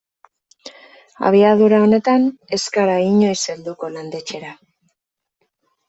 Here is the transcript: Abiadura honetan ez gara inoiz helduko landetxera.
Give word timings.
Abiadura 1.29 1.83
honetan 1.87 2.27
ez 2.59 2.61
gara 2.79 2.97
inoiz 3.11 3.39
helduko 3.55 3.95
landetxera. 3.99 4.59